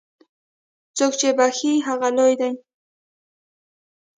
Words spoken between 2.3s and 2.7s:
دی.